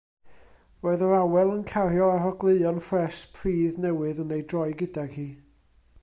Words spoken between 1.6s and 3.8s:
cario arogleuon ffres pridd